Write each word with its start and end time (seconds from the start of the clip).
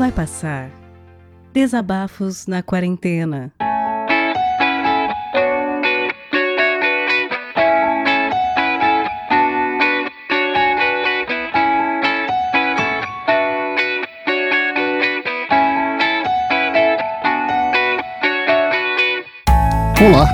Vai 0.00 0.10
passar. 0.10 0.70
Desabafos 1.52 2.46
na 2.46 2.62
quarentena. 2.62 3.52
Olá, 20.00 20.26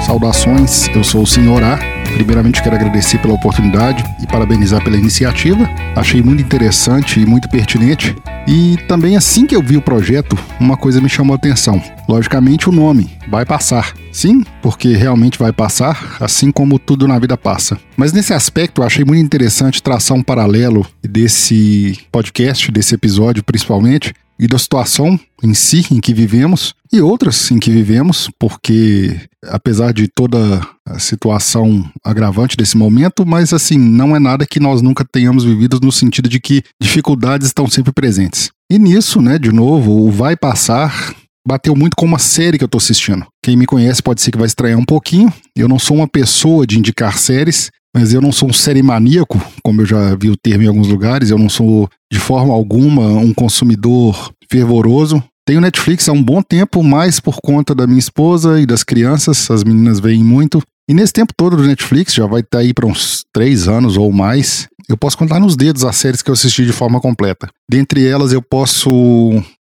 saudações, 0.00 0.88
eu 0.96 1.04
sou 1.04 1.24
o 1.24 1.26
Senhor 1.26 1.62
A. 1.62 1.76
Primeiramente 2.14 2.62
quero 2.62 2.76
agradecer 2.76 3.18
pela 3.18 3.34
oportunidade 3.34 4.02
e 4.22 4.26
parabenizar 4.26 4.82
pela 4.82 4.96
iniciativa. 4.96 5.68
Achei 5.94 6.22
muito 6.22 6.42
interessante 6.42 7.20
e 7.20 7.26
muito 7.26 7.46
pertinente. 7.50 8.16
E 8.46 8.76
também 8.88 9.16
assim 9.16 9.46
que 9.46 9.54
eu 9.54 9.62
vi 9.62 9.76
o 9.76 9.82
projeto, 9.82 10.36
uma 10.58 10.76
coisa 10.76 11.00
me 11.00 11.08
chamou 11.08 11.34
a 11.34 11.36
atenção. 11.36 11.80
Logicamente 12.08 12.68
o 12.68 12.72
nome, 12.72 13.10
vai 13.28 13.46
passar. 13.46 13.94
Sim, 14.10 14.44
porque 14.60 14.94
realmente 14.94 15.38
vai 15.38 15.52
passar, 15.52 16.16
assim 16.20 16.50
como 16.50 16.78
tudo 16.78 17.06
na 17.06 17.18
vida 17.18 17.36
passa. 17.36 17.78
Mas 17.96 18.12
nesse 18.12 18.34
aspecto 18.34 18.80
eu 18.80 18.86
achei 18.86 19.04
muito 19.04 19.24
interessante 19.24 19.82
traçar 19.82 20.16
um 20.16 20.22
paralelo 20.22 20.86
desse 21.02 21.98
podcast, 22.10 22.70
desse 22.70 22.94
episódio 22.94 23.42
principalmente, 23.44 24.12
e 24.42 24.48
da 24.48 24.58
situação 24.58 25.18
em 25.40 25.54
si 25.54 25.86
em 25.92 26.00
que 26.00 26.12
vivemos 26.12 26.74
e 26.92 27.00
outras 27.00 27.48
em 27.52 27.60
que 27.60 27.70
vivemos, 27.70 28.28
porque 28.40 29.16
apesar 29.46 29.92
de 29.92 30.08
toda 30.08 30.60
a 30.84 30.98
situação 30.98 31.88
agravante 32.04 32.56
desse 32.56 32.76
momento, 32.76 33.24
mas 33.24 33.52
assim, 33.52 33.78
não 33.78 34.16
é 34.16 34.18
nada 34.18 34.44
que 34.44 34.58
nós 34.58 34.82
nunca 34.82 35.04
tenhamos 35.04 35.44
vivido 35.44 35.78
no 35.80 35.92
sentido 35.92 36.28
de 36.28 36.40
que 36.40 36.60
dificuldades 36.80 37.46
estão 37.46 37.70
sempre 37.70 37.92
presentes. 37.92 38.50
E 38.68 38.80
nisso, 38.80 39.22
né, 39.22 39.38
de 39.38 39.52
novo, 39.52 39.92
o 39.92 40.10
vai 40.10 40.36
passar 40.36 41.14
bateu 41.46 41.76
muito 41.76 41.96
com 41.96 42.06
uma 42.06 42.18
série 42.18 42.58
que 42.58 42.64
eu 42.64 42.68
tô 42.68 42.78
assistindo. 42.78 43.24
Quem 43.44 43.56
me 43.56 43.66
conhece 43.66 44.02
pode 44.02 44.22
ser 44.22 44.32
que 44.32 44.38
vai 44.38 44.46
estranhar 44.46 44.78
um 44.78 44.84
pouquinho. 44.84 45.32
Eu 45.56 45.68
não 45.68 45.78
sou 45.78 45.96
uma 45.96 46.08
pessoa 46.08 46.66
de 46.66 46.78
indicar 46.78 47.16
séries, 47.16 47.70
mas 47.94 48.12
eu 48.12 48.20
não 48.20 48.32
sou 48.32 48.48
um 48.48 48.52
série 48.52 48.82
maníaco, 48.82 49.40
como 49.62 49.82
eu 49.82 49.86
já 49.86 50.14
vi 50.14 50.30
o 50.30 50.36
termo 50.36 50.64
em 50.64 50.68
alguns 50.68 50.88
lugares, 50.88 51.30
eu 51.30 51.38
não 51.38 51.48
sou 51.48 51.88
de 52.10 52.18
forma 52.18 52.52
alguma 52.52 53.06
um 53.06 53.32
consumidor 53.34 54.32
fervoroso. 54.50 55.22
Tenho 55.46 55.60
Netflix 55.60 56.08
há 56.08 56.12
um 56.12 56.22
bom 56.22 56.40
tempo, 56.40 56.82
mais 56.82 57.18
por 57.18 57.38
conta 57.42 57.74
da 57.74 57.86
minha 57.86 57.98
esposa 57.98 58.60
e 58.60 58.66
das 58.66 58.84
crianças, 58.84 59.50
as 59.50 59.64
meninas 59.64 59.98
veem 59.98 60.22
muito. 60.22 60.62
E 60.88 60.94
nesse 60.94 61.12
tempo 61.12 61.32
todo 61.36 61.56
do 61.56 61.64
Netflix, 61.64 62.14
já 62.14 62.26
vai 62.26 62.40
estar 62.40 62.58
aí 62.58 62.72
para 62.72 62.86
uns 62.86 63.24
três 63.32 63.68
anos 63.68 63.96
ou 63.96 64.12
mais, 64.12 64.68
eu 64.88 64.96
posso 64.96 65.16
contar 65.16 65.40
nos 65.40 65.56
dedos 65.56 65.84
as 65.84 65.96
séries 65.96 66.22
que 66.22 66.30
eu 66.30 66.34
assisti 66.34 66.64
de 66.64 66.72
forma 66.72 67.00
completa. 67.00 67.48
Dentre 67.70 68.06
elas, 68.06 68.32
eu 68.32 68.42
posso 68.42 68.90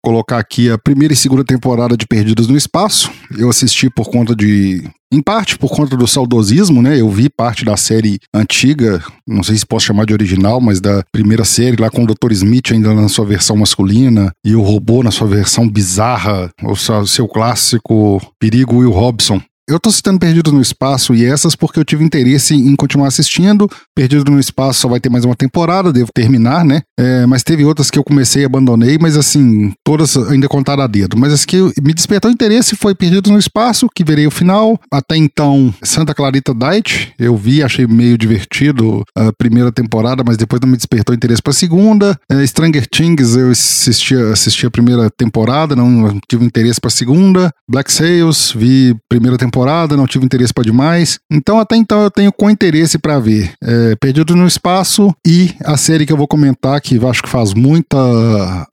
colocar 0.04 0.38
aqui 0.38 0.70
a 0.70 0.76
primeira 0.76 1.14
e 1.14 1.16
segunda 1.16 1.42
temporada 1.42 1.96
de 1.96 2.06
Perdidos 2.06 2.46
no 2.46 2.56
Espaço. 2.56 3.10
Eu 3.36 3.48
assisti 3.48 3.88
por 3.88 4.10
conta 4.10 4.36
de. 4.36 4.84
Em 5.10 5.22
parte 5.22 5.56
por 5.56 5.70
conta 5.70 5.96
do 5.96 6.08
saudosismo, 6.08 6.82
né? 6.82 7.00
Eu 7.00 7.08
vi 7.08 7.30
parte 7.30 7.64
da 7.64 7.76
série 7.76 8.18
antiga, 8.34 9.02
não 9.26 9.44
sei 9.44 9.56
se 9.56 9.64
posso 9.64 9.86
chamar 9.86 10.06
de 10.06 10.12
original, 10.12 10.60
mas 10.60 10.80
da 10.80 11.04
primeira 11.12 11.44
série, 11.44 11.80
lá 11.80 11.88
com 11.88 12.02
o 12.02 12.06
Dr. 12.06 12.32
Smith 12.32 12.72
ainda 12.72 12.92
na 12.92 13.08
sua 13.08 13.24
versão 13.24 13.56
masculina 13.56 14.32
e 14.44 14.56
o 14.56 14.62
robô 14.62 15.04
na 15.04 15.12
sua 15.12 15.28
versão 15.28 15.68
bizarra, 15.68 16.50
o 16.64 17.06
seu 17.06 17.28
clássico 17.28 18.20
Perigo 18.40 18.78
Will 18.78 18.90
Robson. 18.90 19.40
Eu 19.66 19.80
tô 19.80 19.90
citando 19.90 20.18
Perdidos 20.18 20.52
no 20.52 20.60
Espaço 20.60 21.14
e 21.14 21.24
essas 21.24 21.56
porque 21.56 21.80
eu 21.80 21.84
tive 21.86 22.04
interesse 22.04 22.54
em 22.54 22.76
continuar 22.76 23.08
assistindo. 23.08 23.66
Perdidos 23.94 24.30
no 24.30 24.38
Espaço 24.38 24.80
só 24.80 24.88
vai 24.88 25.00
ter 25.00 25.08
mais 25.08 25.24
uma 25.24 25.34
temporada, 25.34 25.90
devo 25.90 26.10
terminar, 26.12 26.66
né? 26.66 26.82
É, 27.00 27.24
mas 27.24 27.42
teve 27.42 27.64
outras 27.64 27.90
que 27.90 27.98
eu 27.98 28.04
comecei 28.04 28.42
e 28.42 28.44
abandonei, 28.44 28.98
mas 29.00 29.16
assim, 29.16 29.72
todas 29.82 30.18
ainda 30.18 30.48
contaram 30.48 30.82
a 30.82 30.86
dedo. 30.86 31.16
Mas 31.16 31.32
as 31.32 31.46
que 31.46 31.56
me 31.82 31.94
despertou 31.94 32.30
interesse 32.30 32.76
foi 32.76 32.94
Perdidos 32.94 33.32
no 33.32 33.38
Espaço, 33.38 33.88
que 33.94 34.04
verei 34.04 34.26
o 34.26 34.30
final. 34.30 34.78
Até 34.92 35.16
então, 35.16 35.72
Santa 35.82 36.14
Clarita 36.14 36.54
Diet, 36.54 37.14
eu 37.18 37.34
vi, 37.34 37.62
achei 37.62 37.86
meio 37.86 38.18
divertido 38.18 39.02
a 39.16 39.32
primeira 39.32 39.72
temporada, 39.72 40.22
mas 40.22 40.36
depois 40.36 40.60
não 40.60 40.68
me 40.68 40.76
despertou 40.76 41.14
interesse 41.14 41.40
pra 41.40 41.54
segunda. 41.54 42.18
É, 42.30 42.46
Stranger 42.46 42.86
Things, 42.86 43.34
eu 43.34 43.50
assisti, 43.50 44.14
assisti 44.14 44.66
a 44.66 44.70
primeira 44.70 45.08
temporada, 45.08 45.74
não 45.74 46.20
tive 46.28 46.44
interesse 46.44 46.78
pra 46.78 46.90
segunda. 46.90 47.50
Black 47.66 47.90
Sails, 47.90 48.52
vi 48.54 48.94
primeira 49.08 49.38
temporada 49.38 49.53
temporada, 49.54 49.96
não 49.96 50.06
tive 50.06 50.24
interesse 50.24 50.52
para 50.52 50.64
demais. 50.64 51.20
Então, 51.30 51.60
até 51.60 51.76
então, 51.76 52.02
eu 52.02 52.10
tenho 52.10 52.32
com 52.32 52.50
interesse 52.50 52.98
para 52.98 53.20
ver 53.20 53.52
é, 53.62 53.94
Perdido 53.94 54.34
no 54.34 54.46
Espaço 54.46 55.14
e 55.24 55.54
a 55.64 55.76
série 55.76 56.04
que 56.04 56.12
eu 56.12 56.16
vou 56.16 56.26
comentar, 56.26 56.80
que 56.80 56.96
eu 56.96 57.08
acho 57.08 57.22
que 57.22 57.28
faz 57.28 57.54
muita. 57.54 57.96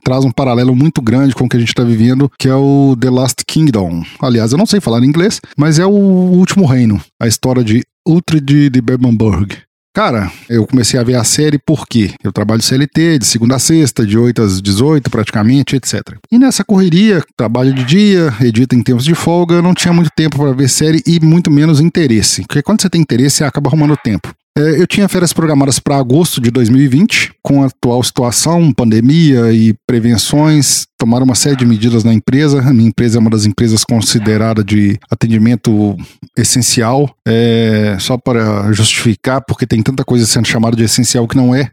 traz 0.04 0.26
um 0.26 0.32
paralelo 0.32 0.76
muito 0.76 1.00
grande 1.02 1.36
com 1.36 1.46
o 1.46 1.50
que 1.50 1.56
a 1.56 1.60
gente 1.60 1.70
está 1.70 1.84
vivendo, 1.84 2.32
que 2.40 2.48
é 2.48 2.56
o 2.56 2.98
The 3.00 3.12
Last 3.12 3.46
Kingdom. 3.46 4.04
Aliás, 4.20 4.52
eu 4.52 4.58
não 4.58 4.66
sei 4.66 4.82
falar 4.82 5.04
inglês, 5.04 5.40
mas 5.56 5.78
é 5.78 5.86
o 5.86 5.92
Último 5.92 6.66
Reino 6.66 7.00
a 7.20 7.28
história 7.28 7.64
de 7.64 7.84
Uhtred 8.08 8.70
de 8.72 8.82
Bebbanburg. 8.82 9.56
Cara, 9.94 10.32
eu 10.48 10.66
comecei 10.66 10.98
a 10.98 11.04
ver 11.04 11.16
a 11.16 11.24
série 11.24 11.60
porque 11.60 12.14
eu 12.24 12.32
trabalho 12.32 12.62
CLT 12.62 13.20
de 13.20 13.26
segunda 13.26 13.58
a 13.58 13.60
sexta, 13.60 14.06
de 14.06 14.18
8 14.18 14.42
às 14.42 14.62
18 14.62 15.10
praticamente, 15.10 15.76
etc. 15.76 16.16
E 16.32 16.40
nessa 16.40 16.64
correria, 16.64 17.22
trabalho 17.36 17.74
de 17.74 17.84
dia, 17.84 18.34
edita 18.40 18.74
em 18.74 18.82
tempos 18.82 19.04
de 19.04 19.14
folga, 19.14 19.62
não 19.62 19.74
tinha 19.74 19.94
muito 19.94 20.10
tempo 20.16 20.38
para 20.38 20.54
ver 20.54 20.70
série 20.70 21.04
e 21.06 21.20
muito 21.20 21.52
menos 21.52 21.82
interesse. 21.82 22.44
Porque 22.44 22.62
quando 22.62 22.82
você 22.82 22.90
tem 22.90 23.02
interesse, 23.02 23.38
você 23.38 23.44
acaba 23.44 23.70
arrumando 23.70 23.98
tempo. 23.98 24.34
É, 24.58 24.82
eu 24.82 24.86
tinha 24.86 25.08
férias 25.08 25.32
programadas 25.32 25.80
para 25.80 25.98
agosto 25.98 26.42
de 26.42 26.52
2020, 26.52 27.32
com 27.42 27.64
a 27.64 27.68
atual 27.68 28.04
situação, 28.04 28.74
pandemia 28.74 29.52
e 29.54 29.74
prevenções, 29.88 30.86
tomaram 31.00 31.24
uma 31.24 31.36
série 31.36 31.56
de 31.56 31.66
medidas 31.66 32.04
na 32.04 32.14
empresa. 32.14 32.60
A 32.60 32.74
minha 32.74 32.90
empresa 32.90 33.18
é 33.18 33.22
uma 33.22 33.30
das 33.30 33.46
empresas 33.46 33.86
considerada 33.86 34.62
de 34.62 35.00
atendimento 35.10 35.96
essencial, 36.38 37.10
é, 37.26 37.96
só 38.00 38.18
para 38.18 38.72
justificar, 38.74 39.42
porque 39.42 39.66
tem 39.66 39.82
tanta 39.82 40.04
coisa 40.04 40.26
sendo 40.26 40.48
chamada 40.48 40.76
de 40.76 40.84
essencial 40.84 41.28
que 41.28 41.38
não 41.38 41.56
é. 41.56 41.72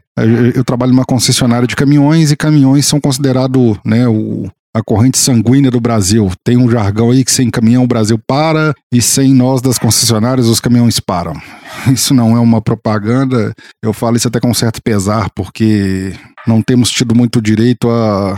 Eu 0.55 0.63
trabalho 0.63 0.91
numa 0.91 1.05
concessionária 1.05 1.67
de 1.67 1.75
caminhões 1.75 2.31
e 2.31 2.37
caminhões 2.37 2.85
são 2.85 2.99
considerados 2.99 3.77
né, 3.85 4.07
o, 4.07 4.49
a 4.79 4.83
corrente 4.83 5.17
sanguínea 5.17 5.69
do 5.69 5.79
Brasil. 5.79 6.31
Tem 6.43 6.57
um 6.57 6.69
jargão 6.69 7.11
aí 7.11 7.23
que 7.23 7.31
sem 7.31 7.49
caminhão 7.49 7.83
o 7.83 7.87
Brasil 7.87 8.19
para 8.27 8.73
e 8.93 9.01
sem 9.01 9.33
nós 9.33 9.61
das 9.61 9.77
concessionárias 9.77 10.47
os 10.47 10.59
caminhões 10.59 10.99
param. 10.99 11.33
Isso 11.93 12.13
não 12.13 12.35
é 12.35 12.39
uma 12.39 12.61
propaganda, 12.61 13.53
eu 13.83 13.93
falo 13.93 14.17
isso 14.17 14.27
até 14.27 14.39
com 14.39 14.53
certo 14.53 14.81
pesar, 14.81 15.29
porque 15.35 16.13
não 16.47 16.61
temos 16.61 16.89
tido 16.89 17.15
muito 17.15 17.41
direito 17.41 17.89
a, 17.89 18.35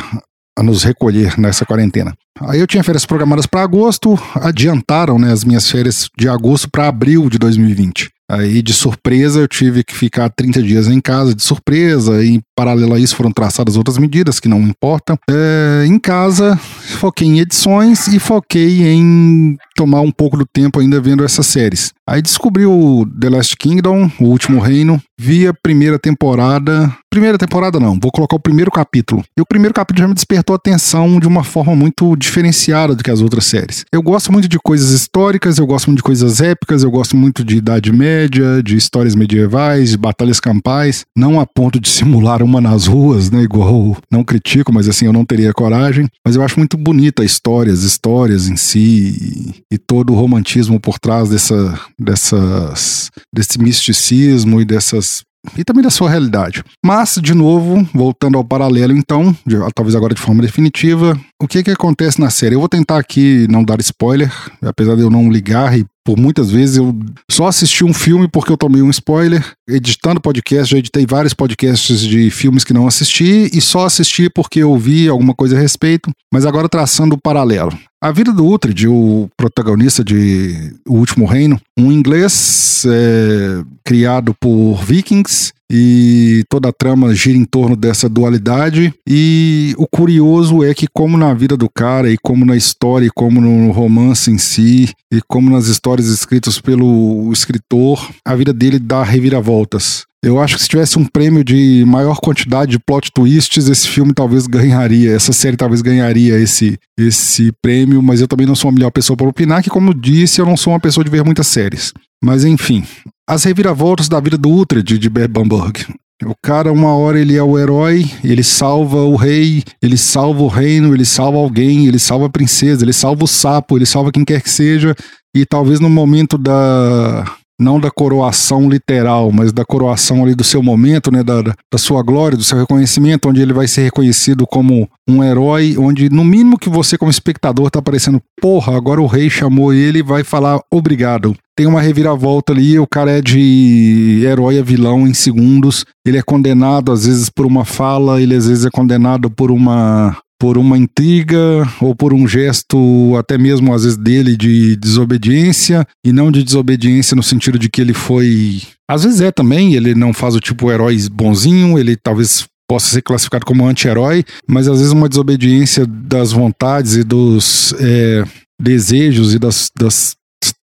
a 0.58 0.64
nos 0.64 0.84
recolher 0.84 1.40
nessa 1.40 1.66
quarentena. 1.66 2.14
Aí 2.42 2.60
eu 2.60 2.68
tinha 2.68 2.84
férias 2.84 3.06
programadas 3.06 3.46
para 3.46 3.62
agosto, 3.62 4.20
adiantaram 4.36 5.20
né, 5.20 5.32
as 5.32 5.44
minhas 5.44 5.70
férias 5.70 6.10
de 6.18 6.28
agosto 6.28 6.70
para 6.70 6.88
abril 6.88 7.30
de 7.30 7.38
2020. 7.38 8.10
Aí, 8.32 8.62
de 8.62 8.74
surpresa, 8.74 9.42
eu 9.42 9.48
tive 9.48 9.84
que 9.84 9.94
ficar 9.94 10.30
30 10.30 10.64
dias 10.64 10.88
em 10.88 11.02
casa 11.02 11.36
de 11.36 11.44
surpresa, 11.44 12.24
e 12.24 12.40
paralelo 12.62 12.94
a 12.94 13.00
isso 13.00 13.16
foram 13.16 13.32
traçadas 13.32 13.76
outras 13.76 13.98
medidas 13.98 14.40
que 14.40 14.48
não 14.48 14.62
importam. 14.62 15.18
É, 15.28 15.84
em 15.88 15.98
casa, 15.98 16.56
foquei 17.00 17.28
em 17.28 17.40
edições 17.40 18.06
e 18.08 18.20
foquei 18.20 18.84
em 18.88 19.58
tomar 19.76 20.02
um 20.02 20.12
pouco 20.12 20.38
do 20.38 20.46
tempo 20.46 20.80
ainda 20.80 21.02
vendo 21.02 21.24
essas 21.24 21.48
séries. 21.48 21.92
Aí 22.08 22.22
descobri 22.22 22.66
o 22.66 23.08
The 23.20 23.30
Last 23.30 23.56
Kingdom, 23.56 24.12
o 24.20 24.26
último 24.26 24.60
reino, 24.60 25.02
vi 25.18 25.48
a 25.48 25.54
primeira 25.54 25.98
temporada. 25.98 26.94
Primeira 27.10 27.38
temporada 27.38 27.80
não, 27.80 27.98
vou 28.00 28.12
colocar 28.12 28.36
o 28.36 28.40
primeiro 28.40 28.70
capítulo. 28.70 29.24
E 29.38 29.42
o 29.42 29.46
primeiro 29.46 29.74
capítulo 29.74 30.04
já 30.04 30.08
me 30.10 30.14
despertou 30.14 30.56
atenção 30.56 31.20
de 31.20 31.28
uma 31.28 31.44
forma 31.44 31.74
muito 31.74 32.16
diferenciada 32.18 32.96
do 32.96 33.04
que 33.04 33.10
as 33.10 33.22
outras 33.22 33.46
séries. 33.46 33.86
Eu 33.94 34.02
gosto 34.02 34.32
muito 34.32 34.48
de 34.50 34.60
coisas 34.60 34.92
históricas, 34.92 35.58
eu 35.58 35.66
gosto 35.66 35.88
muito 35.88 36.00
de 36.00 36.04
coisas 36.04 36.42
épicas, 36.42 36.84
eu 36.84 36.92
gosto 36.92 37.16
muito 37.16 37.46
de 37.46 37.56
Idade 37.56 37.94
Média, 37.94 38.62
de 38.62 38.76
histórias 38.76 39.16
medievais, 39.16 39.92
de 39.92 39.98
batalhas 39.98 40.40
campais, 40.40 41.06
não 41.16 41.40
a 41.40 41.46
ponto 41.46 41.80
de 41.80 41.88
simular 41.88 42.44
uma 42.44 42.51
nas 42.60 42.88
ruas, 42.88 43.30
né? 43.30 43.44
Igual, 43.44 43.98
não 44.12 44.24
critico, 44.24 44.74
mas 44.74 44.90
assim, 44.90 45.06
eu 45.06 45.14
não 45.14 45.24
teria 45.24 45.54
coragem. 45.54 46.08
Mas 46.26 46.36
eu 46.36 46.44
acho 46.44 46.58
muito 46.58 46.78
bonita 46.78 47.22
a 47.22 47.26
história, 47.26 47.72
as 47.72 47.84
histórias 47.84 48.50
em 48.50 48.58
si 48.58 49.54
e, 49.70 49.76
e 49.76 49.78
todo 49.78 50.12
o 50.12 50.16
romantismo 50.16 50.80
por 50.80 51.00
trás 51.00 51.30
dessa, 51.30 51.80
dessas, 51.98 53.12
desse 53.34 53.60
misticismo 53.60 54.60
e 54.60 54.66
dessas 54.66 55.24
e 55.58 55.64
também 55.64 55.84
da 55.84 55.90
sua 55.90 56.10
realidade. 56.10 56.64
Mas, 56.86 57.16
de 57.22 57.34
novo, 57.34 57.88
voltando 57.94 58.38
ao 58.38 58.44
paralelo, 58.44 58.96
então, 58.96 59.36
de, 59.46 59.56
talvez 59.74 59.96
agora 59.96 60.14
de 60.14 60.22
forma 60.22 60.42
definitiva, 60.42 61.20
o 61.42 61.48
que 61.48 61.64
que 61.64 61.72
acontece 61.72 62.20
na 62.20 62.30
série? 62.30 62.56
Eu 62.56 62.60
vou 62.60 62.70
tentar 62.70 62.98
aqui 62.98 63.48
não 63.50 63.64
dar 63.64 63.80
spoiler, 63.80 64.32
apesar 64.62 64.96
de 64.96 65.02
eu 65.02 65.10
não 65.10 65.32
ligar 65.32 65.78
e 65.78 65.86
por 66.04 66.18
muitas 66.18 66.50
vezes 66.50 66.78
eu 66.78 66.96
só 67.30 67.48
assisti 67.48 67.84
um 67.84 67.94
filme 67.94 68.28
porque 68.28 68.52
eu 68.52 68.58
tomei 68.58 68.82
um 68.82 68.90
spoiler. 68.90 69.46
Editando 69.68 70.20
podcast, 70.20 70.72
já 70.72 70.78
editei 70.78 71.06
vários 71.06 71.34
podcasts 71.34 72.02
de 72.02 72.30
filmes 72.30 72.64
que 72.64 72.74
não 72.74 72.88
assisti 72.88 73.50
e 73.54 73.62
só 73.62 73.86
assisti 73.86 74.30
porque 74.30 74.60
eu 74.60 74.78
vi 74.78 75.08
alguma 75.08 75.34
coisa 75.34 75.56
a 75.56 75.60
respeito. 75.60 76.12
Mas 76.34 76.46
agora 76.46 76.70
traçando 76.70 77.16
o 77.16 77.22
paralelo. 77.22 77.72
A 78.04 78.12
vida 78.12 78.34
do 78.34 78.46
Uhtred, 78.46 78.88
o 78.88 79.30
protagonista 79.38 80.04
de 80.04 80.74
O 80.88 80.96
Último 80.96 81.28
Reino, 81.28 81.62
um 81.78 81.92
inglês 81.92 82.84
é, 82.88 83.64
criado 83.86 84.34
por 84.42 84.84
vikings 84.84 85.54
e 85.72 86.44
toda 86.50 86.68
a 86.68 86.74
trama 86.74 87.16
gira 87.16 87.38
em 87.38 87.46
torno 87.46 87.78
dessa 87.78 88.10
dualidade. 88.10 88.94
E 89.08 89.74
o 89.78 89.88
curioso 89.88 90.64
é 90.66 90.74
que, 90.74 90.86
como 90.94 91.18
na 91.18 91.34
vida 91.34 91.56
do 91.56 91.70
cara, 91.70 92.12
e 92.12 92.18
como 92.18 92.46
na 92.46 92.58
história, 92.58 93.06
e 93.06 93.12
como 93.12 93.40
no 93.40 93.72
romance 93.72 94.30
em 94.30 94.38
si, 94.38 94.90
e 95.10 95.22
como 95.28 95.50
nas 95.50 95.68
histórias 95.68 96.08
escritas 96.08 96.60
pelo 96.60 97.32
escritor, 97.32 98.06
a 98.26 98.36
vida 98.36 98.52
dele 98.52 98.78
dá 98.78 99.02
reviravoltas. 99.02 100.06
Eu 100.24 100.40
acho 100.40 100.56
que 100.56 100.62
se 100.62 100.70
tivesse 100.70 101.00
um 101.00 101.06
prêmio 101.06 101.44
de 101.44 101.84
maior 101.88 102.20
quantidade 102.20 102.72
de 102.72 102.80
plot 102.80 103.12
twists, 103.12 103.68
esse 103.68 103.88
filme 103.88 104.14
talvez 104.14 104.46
ganharia, 104.46 105.12
essa 105.12 105.34
série 105.34 105.58
talvez 105.58 105.82
ganharia 105.82 106.38
esse, 106.38 106.78
esse 107.00 107.52
prêmio, 107.60 108.04
mas 108.04 108.22
eu 108.22 108.28
também 108.28 108.46
não 108.46 108.54
sou 108.54 108.70
a 108.70 108.72
melhor 108.72 108.92
pessoa 108.92 109.18
para 109.18 109.28
opinar, 109.28 109.64
que 109.64 109.70
como 109.70 109.96
disse, 109.96 110.40
eu 110.40 110.46
não 110.46 110.56
sou 110.56 110.74
uma 110.74 110.80
pessoa 110.80 111.04
de 111.04 111.10
ver 111.10 111.24
muitas 111.24 111.48
séries. 111.48 111.92
Mas 112.24 112.46
enfim, 112.46 112.84
as 113.32 113.46
reviravoltas 113.46 114.10
da 114.10 114.20
vida 114.20 114.38
do 114.38 114.50
Uhtred 114.50 114.98
de 114.98 115.10
Bert 115.10 115.32
Bamberg. 115.32 115.86
O 116.26 116.34
cara, 116.44 116.70
uma 116.70 116.94
hora 116.94 117.18
ele 117.18 117.38
é 117.38 117.42
o 117.42 117.58
herói, 117.58 118.06
ele 118.22 118.44
salva 118.44 118.98
o 118.98 119.16
rei, 119.16 119.64
ele 119.82 119.96
salva 119.96 120.44
o 120.44 120.50
reino, 120.50 120.94
ele 120.94 121.06
salva 121.06 121.38
alguém, 121.38 121.88
ele 121.88 121.98
salva 121.98 122.26
a 122.26 122.30
princesa, 122.30 122.84
ele 122.84 122.92
salva 122.92 123.24
o 123.24 123.28
sapo, 123.28 123.78
ele 123.78 123.86
salva 123.86 124.12
quem 124.12 124.26
quer 124.26 124.42
que 124.42 124.50
seja, 124.50 124.94
e 125.34 125.46
talvez 125.46 125.80
no 125.80 125.90
momento 125.90 126.38
da 126.38 127.24
não 127.62 127.80
da 127.80 127.92
coroação 127.92 128.68
literal, 128.68 129.32
mas 129.32 129.54
da 129.54 129.64
coroação 129.64 130.24
ali 130.24 130.34
do 130.34 130.44
seu 130.44 130.64
momento, 130.64 131.12
né, 131.12 131.24
da, 131.24 131.42
da 131.44 131.78
sua 131.78 132.02
glória, 132.02 132.38
do 132.38 132.44
seu 132.44 132.58
reconhecimento, 132.58 133.30
onde 133.30 133.42
ele 133.42 133.54
vai 133.54 133.68
ser 133.68 133.84
reconhecido 133.84 134.48
como 134.48 134.90
um 135.08 135.24
herói, 135.24 135.76
onde 135.78 136.10
no 136.10 136.24
mínimo 136.24 136.58
que 136.58 136.70
você 136.70 136.98
como 136.98 137.12
espectador 137.12 137.70
tá 137.70 137.82
parecendo, 137.82 138.22
porra, 138.42 138.76
agora 138.76 139.02
o 139.02 139.06
rei 139.06 139.30
chamou 139.30 139.72
ele 139.74 140.00
e 140.00 140.04
vai 140.04 140.24
falar 140.24 140.60
obrigado. 140.72 141.36
Tem 141.56 141.68
uma 141.68 141.82
reviravolta 141.82 142.54
ali, 142.54 142.80
o 142.80 142.88
cara 142.88 143.12
é 143.12 143.22
de 143.22 144.24
herói 144.26 144.58
a 144.58 144.64
vilão 144.64 145.08
em 145.08 145.14
segundos, 145.14 145.86
ele 146.06 146.18
é 146.18 146.24
condenado 146.24 146.92
às 146.92 147.06
vezes 147.06 147.30
por 147.30 147.46
uma 147.46 147.64
fala, 147.64 148.22
ele 148.22 148.34
às 148.34 148.48
vezes 148.48 148.66
é 148.66 148.70
condenado 148.72 149.30
por 149.30 149.52
uma 149.52 150.18
por 150.42 150.58
uma 150.58 150.76
intriga 150.76 151.72
ou 151.80 151.96
por 151.96 152.16
um 152.16 152.28
gesto, 152.28 153.16
até 153.16 153.38
mesmo 153.38 153.72
às 153.76 153.84
vezes 153.84 153.96
dele, 153.96 154.36
de 154.36 154.76
desobediência, 154.76 155.86
e 156.04 156.12
não 156.12 156.32
de 156.32 156.44
desobediência 156.44 157.16
no 157.16 157.22
sentido 157.22 157.60
de 157.60 157.70
que 157.70 157.80
ele 157.80 157.94
foi. 157.94 158.64
Às 158.90 159.04
vezes 159.04 159.22
é 159.22 159.32
também, 159.32 159.76
ele 159.76 159.94
não 159.94 160.12
faz 160.12 160.34
o 160.34 160.40
tipo 160.40 160.72
herói 160.72 160.98
bonzinho, 161.12 161.78
ele 161.78 161.96
talvez 161.96 162.48
possa 162.68 162.88
ser 162.88 163.04
classificado 163.04 163.46
como 163.46 163.68
anti-herói, 163.68 164.24
mas 164.48 164.68
às 164.68 164.80
vezes 164.80 164.92
uma 164.92 165.08
desobediência 165.08 165.86
das 165.86 166.32
vontades 166.32 166.96
e 166.96 167.04
dos 167.04 167.76
é, 167.80 168.24
desejos 168.60 169.36
e 169.36 169.40
das, 169.40 169.70
das 169.78 170.16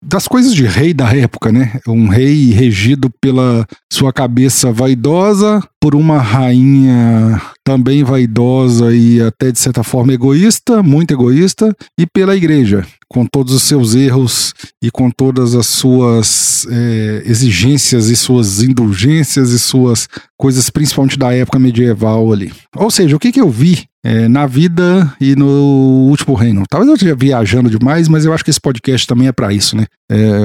das 0.02 0.26
coisas 0.26 0.54
de 0.54 0.64
rei 0.64 0.94
da 0.94 1.14
época, 1.14 1.52
né? 1.52 1.78
Um 1.86 2.08
rei 2.08 2.50
regido 2.52 3.10
pela 3.20 3.66
sua 3.92 4.12
cabeça 4.12 4.72
vaidosa, 4.72 5.62
por 5.80 5.94
uma 5.94 6.18
rainha 6.18 7.40
também 7.64 8.04
vaidosa 8.04 8.94
e 8.94 9.20
até 9.20 9.50
de 9.50 9.58
certa 9.58 9.82
forma 9.82 10.12
egoísta, 10.12 10.82
muito 10.82 11.12
egoísta, 11.12 11.74
e 11.98 12.06
pela 12.06 12.36
igreja, 12.36 12.86
com 13.08 13.24
todos 13.24 13.54
os 13.54 13.62
seus 13.62 13.94
erros 13.94 14.52
e 14.82 14.90
com 14.90 15.10
todas 15.10 15.54
as 15.54 15.66
suas 15.66 16.66
é, 16.70 17.22
exigências 17.24 18.08
e 18.08 18.16
suas 18.16 18.62
indulgências 18.62 19.50
e 19.50 19.58
suas 19.58 20.06
coisas, 20.36 20.68
principalmente 20.68 21.18
da 21.18 21.32
época 21.32 21.58
medieval 21.58 22.30
ali. 22.32 22.52
Ou 22.76 22.90
seja, 22.90 23.16
o 23.16 23.18
que, 23.18 23.32
que 23.32 23.40
eu 23.40 23.48
vi 23.48 23.88
é, 24.04 24.28
na 24.28 24.46
vida 24.46 25.14
e 25.20 25.36
no 25.36 26.08
último 26.08 26.34
reino. 26.34 26.64
Talvez 26.68 26.88
eu 26.88 26.94
esteja 26.94 27.14
viajando 27.14 27.70
demais, 27.70 28.08
mas 28.08 28.24
eu 28.24 28.32
acho 28.32 28.44
que 28.44 28.50
esse 28.50 28.60
podcast 28.60 29.06
também 29.06 29.28
é 29.28 29.32
para 29.32 29.52
isso, 29.52 29.76
né? 29.76 29.86
É, 30.10 30.40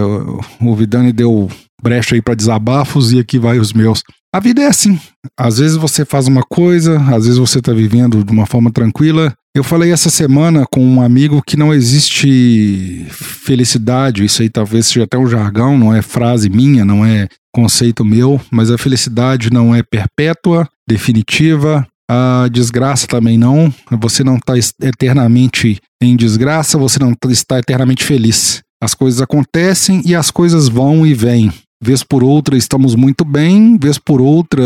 o 0.61 0.75
Vidani 0.75 1.13
deu 1.13 1.49
brecha 1.81 2.15
aí 2.15 2.21
para 2.21 2.35
desabafos 2.35 3.13
e 3.13 3.19
aqui 3.19 3.39
vai 3.39 3.59
os 3.59 3.71
meus. 3.73 4.01
A 4.35 4.39
vida 4.41 4.63
é 4.63 4.67
assim. 4.67 4.99
Às 5.39 5.59
vezes 5.59 5.77
você 5.77 6.03
faz 6.03 6.27
uma 6.27 6.43
coisa, 6.43 6.99
às 6.99 7.23
vezes 7.23 7.37
você 7.37 7.59
está 7.59 7.71
vivendo 7.71 8.21
de 8.21 8.33
uma 8.33 8.45
forma 8.45 8.69
tranquila. 8.69 9.33
Eu 9.55 9.63
falei 9.63 9.93
essa 9.93 10.09
semana 10.09 10.65
com 10.69 10.85
um 10.85 11.01
amigo 11.01 11.41
que 11.41 11.55
não 11.55 11.73
existe 11.73 13.07
felicidade, 13.11 14.25
isso 14.25 14.41
aí 14.41 14.49
talvez 14.49 14.87
seja 14.87 15.05
até 15.05 15.17
um 15.17 15.25
jargão, 15.25 15.77
não 15.77 15.95
é 15.95 16.01
frase 16.01 16.49
minha, 16.49 16.83
não 16.83 17.05
é 17.05 17.29
conceito 17.53 18.03
meu, 18.03 18.41
mas 18.51 18.69
a 18.69 18.77
felicidade 18.77 19.49
não 19.53 19.73
é 19.73 19.81
perpétua, 19.81 20.67
definitiva, 20.85 21.87
a 22.11 22.49
desgraça 22.51 23.07
também 23.07 23.37
não. 23.37 23.73
Você 24.01 24.21
não 24.21 24.35
está 24.35 24.55
eternamente 24.81 25.79
em 26.03 26.13
desgraça, 26.13 26.77
você 26.77 26.99
não 26.99 27.15
está 27.29 27.57
eternamente 27.57 28.03
feliz. 28.03 28.61
As 28.83 28.93
coisas 28.93 29.21
acontecem 29.21 30.01
e 30.05 30.13
as 30.13 30.29
coisas 30.29 30.67
vão 30.67 31.07
e 31.07 31.13
vêm. 31.13 31.53
Vez 31.81 32.03
por 32.03 32.23
outra 32.23 32.57
estamos 32.57 32.95
muito 32.95 33.25
bem, 33.25 33.77
vez 33.77 33.97
por 33.97 34.21
outra 34.21 34.63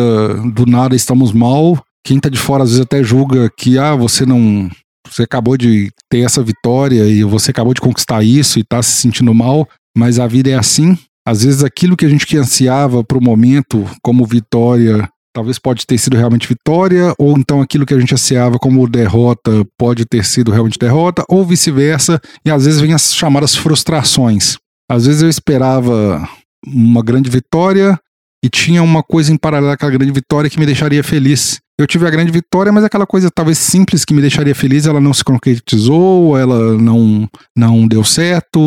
do 0.53 0.65
nada 0.65 0.95
estamos 0.95 1.31
mal. 1.31 1.81
Quem 2.06 2.17
está 2.17 2.29
de 2.29 2.38
fora 2.38 2.63
às 2.63 2.69
vezes 2.69 2.85
até 2.85 3.03
julga 3.03 3.50
que 3.57 3.77
ah, 3.77 3.95
você 3.95 4.25
não. 4.25 4.69
Você 5.07 5.23
acabou 5.23 5.57
de 5.57 5.89
ter 6.09 6.19
essa 6.19 6.44
vitória 6.44 7.03
e 7.06 7.23
você 7.23 7.51
acabou 7.51 7.73
de 7.73 7.81
conquistar 7.81 8.23
isso 8.23 8.59
e 8.59 8.61
está 8.61 8.81
se 8.83 8.91
sentindo 8.91 9.33
mal, 9.33 9.67
mas 9.97 10.19
a 10.19 10.27
vida 10.27 10.51
é 10.51 10.56
assim. 10.56 10.97
Às 11.27 11.44
vezes 11.44 11.63
aquilo 11.63 11.97
que 11.97 12.06
a 12.06 12.09
gente 12.09 12.27
que 12.27 12.38
ansiava 12.38 13.03
para 13.03 13.17
o 13.17 13.23
momento 13.23 13.89
como 14.03 14.25
vitória 14.25 15.09
talvez 15.33 15.59
pode 15.59 15.85
ter 15.85 15.97
sido 15.97 16.17
realmente 16.17 16.47
vitória, 16.47 17.13
ou 17.17 17.38
então 17.38 17.61
aquilo 17.61 17.85
que 17.85 17.94
a 17.94 18.00
gente 18.00 18.13
ansiava 18.13 18.57
como 18.57 18.89
derrota 18.89 19.65
pode 19.77 20.06
ter 20.06 20.25
sido 20.25 20.51
realmente 20.51 20.77
derrota, 20.77 21.23
ou 21.29 21.45
vice-versa, 21.45 22.19
e 22.45 22.51
às 22.51 22.65
vezes 22.65 22.81
vem 22.81 22.94
as 22.94 23.13
chamadas 23.13 23.56
frustrações. 23.56 24.57
Às 24.89 25.06
vezes 25.06 25.21
eu 25.21 25.29
esperava 25.29 26.27
uma 26.65 27.03
grande 27.03 27.29
vitória 27.29 28.00
e 28.44 28.50
tinha 28.50 28.81
uma 28.81 29.03
coisa 29.03 29.31
em 29.31 29.38
paralelo 29.38 29.73
àquela 29.73 29.91
grande 29.91 30.11
vitória 30.11 30.50
que 30.50 30.59
me 30.59 30.65
deixaria 30.65 31.03
feliz. 31.03 31.59
Eu 31.77 31.88
tive 31.88 32.06
a 32.06 32.09
grande 32.09 32.31
vitória, 32.31 32.71
mas 32.71 32.83
aquela 32.83 33.06
coisa 33.06 33.29
talvez 33.33 33.57
simples 33.57 34.03
que 34.03 34.13
me 34.13 34.21
deixaria 34.21 34.53
feliz, 34.53 34.85
ela 34.85 35.00
não 35.00 35.13
se 35.13 35.23
concretizou, 35.23 36.38
ela 36.38 36.77
não, 36.77 37.27
não 37.56 37.88
deu 37.88 38.03
certo, 38.03 38.59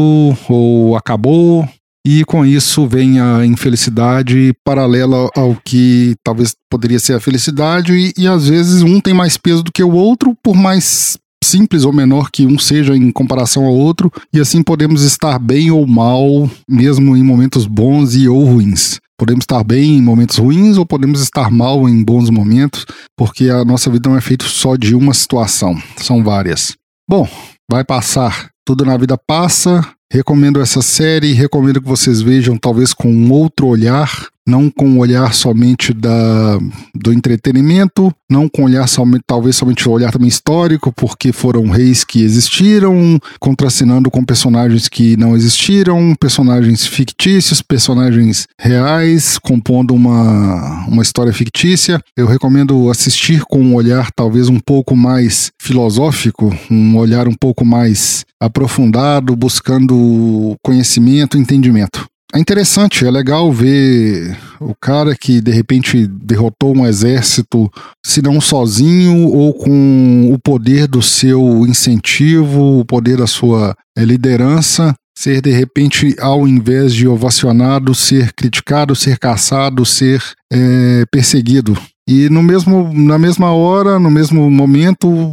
ou 0.49 0.97
acabou, 0.97 1.69
e 2.06 2.25
com 2.25 2.44
isso 2.44 2.87
vem 2.87 3.21
a 3.21 3.44
infelicidade 3.44 4.55
paralela 4.65 5.29
ao 5.37 5.55
que 5.62 6.17
talvez 6.25 6.55
poderia 6.71 6.99
ser 6.99 7.15
a 7.15 7.21
felicidade, 7.21 7.93
e, 7.93 8.15
e 8.17 8.27
às 8.27 8.49
vezes 8.49 8.83
um 8.83 8.99
tem 8.99 9.12
mais 9.12 9.37
peso 9.37 9.62
do 9.62 9.73
que 9.73 9.85
o 9.85 9.93
outro, 9.93 10.35
por 10.43 10.56
mais 10.56 11.19
simples 11.43 11.85
ou 11.85 11.93
menor 11.93 12.31
que 12.31 12.47
um 12.47 12.59
seja 12.59 12.97
em 12.97 13.11
comparação 13.11 13.65
ao 13.65 13.75
outro, 13.75 14.11
e 14.33 14.41
assim 14.41 14.62
podemos 14.62 15.03
estar 15.03 15.39
bem 15.39 15.71
ou 15.71 15.87
mal, 15.87 16.50
mesmo 16.69 17.17
em 17.17 17.23
momentos 17.23 17.67
bons 17.67 18.15
e 18.15 18.29
ou 18.29 18.44
ruins. 18.44 18.99
Podemos 19.19 19.43
estar 19.43 19.63
bem 19.63 19.99
em 19.99 20.03
momentos 20.03 20.39
ruins 20.39 20.77
ou 20.77 20.87
podemos 20.87 21.20
estar 21.20 21.51
mal 21.51 21.89
em 21.89 22.03
bons 22.03 22.31
momentos, 22.31 22.87
porque 23.17 23.49
a 23.51 23.65
nossa 23.65 23.91
vida 23.91 24.08
não 24.08 24.17
é 24.17 24.20
feita 24.20 24.46
só 24.46 24.77
de 24.77 24.94
uma 24.94 25.15
situação, 25.15 25.81
são 25.96 26.25
várias. 26.25 26.77
Bom, 27.08 27.29
vai 27.70 27.84
passar. 27.84 28.51
Tudo 28.65 28.84
na 28.84 28.96
vida 28.96 29.19
passa, 29.19 29.84
Recomendo 30.13 30.61
essa 30.61 30.82
série, 30.82 31.32
recomendo 31.32 31.81
que 31.81 31.89
vocês 31.89 32.20
vejam 32.20 32.58
talvez 32.58 32.93
com 32.93 33.11
um 33.11 33.32
outro 33.32 33.67
olhar, 33.67 34.29
não 34.46 34.70
com 34.70 34.91
o 34.91 34.99
olhar 34.99 35.32
somente 35.34 35.93
da, 35.93 36.58
do 36.94 37.13
entretenimento, 37.13 38.13
não 38.31 38.49
com 38.49 38.65
olhar 38.65 38.89
somente, 38.89 39.22
talvez 39.27 39.56
somente 39.56 39.89
o 39.89 39.93
olhar 39.93 40.11
também 40.11 40.29
histórico, 40.29 40.93
porque 40.93 41.32
foram 41.32 41.69
reis 41.69 42.05
que 42.05 42.22
existiram, 42.22 43.19
contracenando 43.39 44.11
com 44.11 44.25
personagens 44.25 44.89
que 44.89 45.17
não 45.17 45.37
existiram, 45.37 46.15
personagens 46.19 46.87
fictícios, 46.87 47.63
personagens 47.63 48.46
reais, 48.58 49.39
compondo 49.39 49.94
uma, 49.94 50.87
uma 50.87 51.03
história 51.03 51.32
fictícia. 51.32 52.01
Eu 52.17 52.27
recomendo 52.27 52.91
assistir 52.91 53.43
com 53.44 53.61
um 53.61 53.75
olhar 53.75 54.11
talvez 54.11 54.49
um 54.49 54.58
pouco 54.58 54.96
mais 54.96 55.51
filosófico, 55.61 56.53
um 56.70 56.96
olhar 56.96 57.29
um 57.29 57.34
pouco 57.34 57.65
mais 57.65 58.25
aprofundado, 58.41 59.37
buscando 59.37 60.56
conhecimento, 60.63 61.39
entendimento. 61.39 62.12
É 62.34 62.39
interessante, 62.39 63.05
é 63.05 63.10
legal 63.10 63.53
ver 63.53 64.39
o 64.58 64.74
cara 64.74 65.15
que 65.15 65.39
de 65.39 65.51
repente 65.51 66.06
derrotou 66.06 66.74
um 66.74 66.86
exército, 66.86 67.70
se 68.05 68.22
não 68.22 68.41
sozinho 68.41 69.29
ou 69.29 69.53
com 69.53 70.32
o 70.32 70.39
poder 70.39 70.86
do 70.86 71.03
seu 71.03 71.67
incentivo, 71.67 72.81
o 72.81 72.86
poder 72.86 73.19
da 73.19 73.27
sua 73.27 73.77
eh, 73.96 74.05
liderança, 74.05 74.94
ser 75.15 75.43
de 75.43 75.51
repente, 75.51 76.17
ao 76.19 76.48
invés 76.48 76.94
de 76.94 77.06
ovacionado, 77.06 77.94
ser 77.94 78.32
criticado, 78.32 78.96
ser 78.96 79.19
caçado, 79.19 79.84
ser 79.84 80.22
é, 80.51 81.05
perseguido. 81.10 81.77
E 82.08 82.29
no 82.29 82.43
mesmo, 82.43 82.93
na 82.93 83.19
mesma 83.19 83.53
hora, 83.53 83.98
no 83.98 84.10
mesmo 84.10 84.51
momento, 84.51 85.32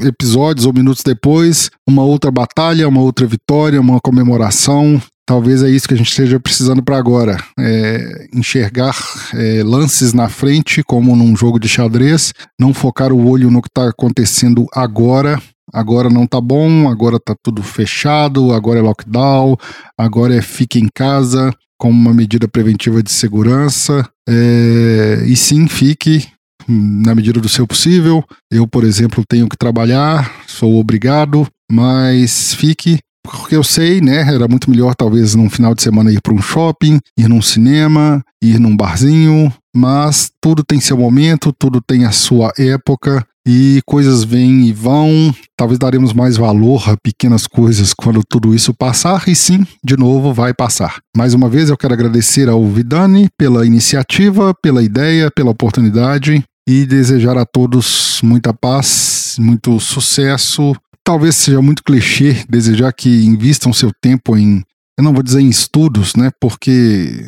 episódios 0.00 0.66
ou 0.66 0.72
minutos 0.72 1.02
depois, 1.04 1.70
uma 1.88 2.02
outra 2.02 2.30
batalha, 2.30 2.88
uma 2.88 3.00
outra 3.00 3.26
vitória, 3.26 3.80
uma 3.80 4.00
comemoração. 4.00 5.00
Talvez 5.26 5.62
é 5.62 5.70
isso 5.70 5.86
que 5.86 5.94
a 5.94 5.96
gente 5.96 6.10
esteja 6.10 6.40
precisando 6.40 6.82
para 6.82 6.98
agora. 6.98 7.36
É 7.58 8.28
enxergar 8.34 8.96
é, 9.34 9.62
lances 9.62 10.12
na 10.12 10.28
frente, 10.28 10.82
como 10.82 11.14
num 11.14 11.36
jogo 11.36 11.58
de 11.58 11.68
xadrez, 11.68 12.32
não 12.58 12.74
focar 12.74 13.12
o 13.12 13.28
olho 13.28 13.50
no 13.50 13.62
que 13.62 13.68
está 13.68 13.88
acontecendo 13.88 14.66
agora. 14.72 15.40
Agora 15.72 16.10
não 16.10 16.26
tá 16.26 16.40
bom, 16.40 16.88
agora 16.88 17.18
tá 17.24 17.34
tudo 17.44 17.62
fechado, 17.62 18.52
agora 18.52 18.80
é 18.80 18.82
lockdown, 18.82 19.56
agora 19.96 20.34
é 20.34 20.42
fique 20.42 20.80
em 20.80 20.88
casa 20.92 21.54
como 21.78 21.98
uma 21.98 22.12
medida 22.12 22.46
preventiva 22.46 23.02
de 23.02 23.10
segurança. 23.10 24.06
É, 24.28 25.24
e 25.26 25.34
sim, 25.34 25.66
fique 25.66 26.26
na 26.68 27.14
medida 27.14 27.40
do 27.40 27.48
seu 27.48 27.66
possível. 27.66 28.22
Eu, 28.50 28.66
por 28.66 28.84
exemplo, 28.84 29.24
tenho 29.26 29.48
que 29.48 29.56
trabalhar, 29.56 30.30
sou 30.46 30.78
obrigado, 30.78 31.46
mas 31.70 32.54
fique 32.54 32.98
porque 33.22 33.56
eu 33.56 33.62
sei, 33.62 34.00
né? 34.00 34.20
Era 34.20 34.48
muito 34.48 34.70
melhor 34.70 34.94
talvez 34.94 35.34
num 35.34 35.50
final 35.50 35.74
de 35.74 35.82
semana 35.82 36.12
ir 36.12 36.20
para 36.20 36.34
um 36.34 36.42
shopping, 36.42 36.98
ir 37.16 37.28
num 37.28 37.42
cinema, 37.42 38.22
ir 38.42 38.58
num 38.58 38.76
barzinho, 38.76 39.52
mas 39.74 40.30
tudo 40.40 40.64
tem 40.64 40.80
seu 40.80 40.96
momento, 40.96 41.52
tudo 41.52 41.80
tem 41.80 42.04
a 42.04 42.12
sua 42.12 42.52
época 42.58 43.24
e 43.46 43.80
coisas 43.86 44.24
vêm 44.24 44.66
e 44.66 44.72
vão. 44.72 45.34
Talvez 45.56 45.78
daremos 45.78 46.12
mais 46.12 46.36
valor 46.36 46.88
a 46.88 46.96
pequenas 46.96 47.46
coisas 47.46 47.92
quando 47.94 48.22
tudo 48.28 48.54
isso 48.54 48.74
passar, 48.74 49.28
e 49.28 49.34
sim, 49.34 49.66
de 49.84 49.96
novo, 49.96 50.32
vai 50.32 50.54
passar. 50.54 51.00
Mais 51.16 51.34
uma 51.34 51.48
vez, 51.48 51.68
eu 51.68 51.76
quero 51.76 51.94
agradecer 51.94 52.48
ao 52.48 52.66
Vidani 52.66 53.28
pela 53.38 53.66
iniciativa, 53.66 54.54
pela 54.62 54.82
ideia, 54.82 55.30
pela 55.30 55.50
oportunidade 55.50 56.44
e 56.68 56.86
desejar 56.86 57.36
a 57.36 57.44
todos 57.44 58.20
muita 58.22 58.52
paz, 58.52 59.36
muito 59.38 59.80
sucesso 59.80 60.74
talvez 61.10 61.34
seja 61.34 61.60
muito 61.60 61.82
clichê 61.82 62.44
desejar 62.48 62.92
que 62.92 63.24
invistam 63.24 63.72
seu 63.72 63.90
tempo 64.00 64.36
em, 64.36 64.62
eu 64.96 65.02
não 65.02 65.12
vou 65.12 65.24
dizer 65.24 65.40
em 65.40 65.48
estudos, 65.48 66.14
né? 66.14 66.30
Porque, 66.40 67.26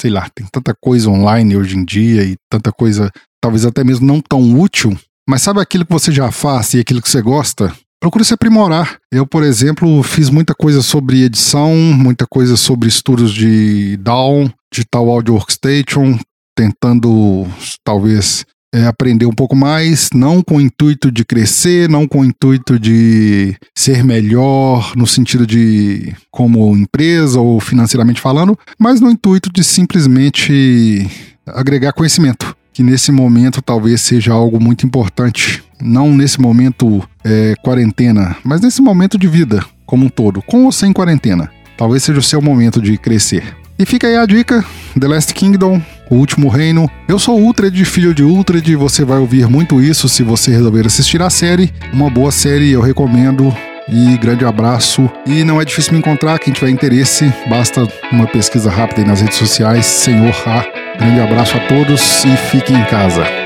sei 0.00 0.12
lá, 0.12 0.30
tem 0.32 0.46
tanta 0.46 0.72
coisa 0.80 1.10
online 1.10 1.56
hoje 1.56 1.76
em 1.76 1.84
dia 1.84 2.22
e 2.22 2.36
tanta 2.48 2.70
coisa, 2.70 3.10
talvez 3.42 3.66
até 3.66 3.82
mesmo 3.82 4.06
não 4.06 4.20
tão 4.20 4.56
útil. 4.60 4.96
Mas 5.28 5.42
sabe 5.42 5.60
aquilo 5.60 5.84
que 5.84 5.92
você 5.92 6.12
já 6.12 6.30
faz 6.30 6.74
e 6.74 6.78
aquilo 6.78 7.02
que 7.02 7.10
você 7.10 7.20
gosta? 7.20 7.74
Procure 8.00 8.24
se 8.24 8.32
aprimorar. 8.32 8.96
Eu, 9.10 9.26
por 9.26 9.42
exemplo, 9.42 10.04
fiz 10.04 10.30
muita 10.30 10.54
coisa 10.54 10.80
sobre 10.80 11.24
edição, 11.24 11.74
muita 11.74 12.28
coisa 12.28 12.56
sobre 12.56 12.88
estudos 12.88 13.34
de 13.34 13.96
DAW, 13.96 14.48
Digital 14.72 15.10
Audio 15.10 15.34
Workstation, 15.34 16.16
tentando 16.56 17.44
talvez 17.82 18.46
é, 18.76 18.86
aprender 18.86 19.24
um 19.24 19.32
pouco 19.32 19.56
mais, 19.56 20.10
não 20.12 20.42
com 20.42 20.56
o 20.56 20.60
intuito 20.60 21.10
de 21.10 21.24
crescer, 21.24 21.88
não 21.88 22.06
com 22.06 22.20
o 22.20 22.24
intuito 22.24 22.78
de 22.78 23.56
ser 23.74 24.04
melhor 24.04 24.92
no 24.94 25.06
sentido 25.06 25.46
de 25.46 26.14
como 26.30 26.76
empresa 26.76 27.40
ou 27.40 27.58
financeiramente 27.58 28.20
falando, 28.20 28.58
mas 28.78 29.00
no 29.00 29.10
intuito 29.10 29.50
de 29.50 29.64
simplesmente 29.64 31.08
agregar 31.46 31.94
conhecimento, 31.94 32.54
que 32.74 32.82
nesse 32.82 33.10
momento 33.10 33.62
talvez 33.62 34.02
seja 34.02 34.34
algo 34.34 34.62
muito 34.62 34.84
importante. 34.84 35.64
Não 35.80 36.14
nesse 36.14 36.38
momento 36.38 37.02
é, 37.24 37.54
quarentena, 37.62 38.36
mas 38.44 38.60
nesse 38.60 38.82
momento 38.82 39.16
de 39.16 39.26
vida 39.26 39.64
como 39.86 40.06
um 40.06 40.08
todo, 40.10 40.42
com 40.42 40.64
ou 40.64 40.72
sem 40.72 40.92
quarentena. 40.92 41.50
Talvez 41.78 42.02
seja 42.02 42.18
o 42.18 42.22
seu 42.22 42.42
momento 42.42 42.82
de 42.82 42.98
crescer. 42.98 43.56
E 43.78 43.86
fica 43.86 44.06
aí 44.06 44.16
a 44.16 44.26
dica: 44.26 44.64
The 44.98 45.06
Last 45.06 45.32
Kingdom, 45.32 45.80
O 46.08 46.16
Último 46.16 46.48
Reino. 46.48 46.90
Eu 47.08 47.18
sou 47.18 47.38
Ultred, 47.38 47.84
filho 47.84 48.14
de 48.14 48.22
Ultred, 48.22 48.76
você 48.76 49.04
vai 49.04 49.18
ouvir 49.18 49.48
muito 49.48 49.80
isso 49.80 50.08
se 50.08 50.22
você 50.22 50.50
resolver 50.50 50.86
assistir 50.86 51.20
a 51.20 51.30
série. 51.30 51.72
Uma 51.92 52.08
boa 52.08 52.30
série, 52.30 52.70
eu 52.70 52.80
recomendo. 52.80 53.54
E 53.88 54.16
grande 54.18 54.44
abraço. 54.44 55.08
E 55.26 55.44
não 55.44 55.60
é 55.60 55.64
difícil 55.64 55.92
me 55.92 55.98
encontrar, 55.98 56.38
quem 56.38 56.52
tiver 56.52 56.70
interesse, 56.70 57.32
basta 57.48 57.86
uma 58.10 58.26
pesquisa 58.26 58.70
rápida 58.70 59.02
aí 59.02 59.06
nas 59.06 59.20
redes 59.20 59.38
sociais, 59.38 59.86
Senhor 59.86 60.34
A. 60.46 60.64
Grande 60.98 61.20
abraço 61.20 61.56
a 61.56 61.60
todos 61.68 62.24
e 62.24 62.36
fiquem 62.50 62.76
em 62.76 62.84
casa. 62.84 63.45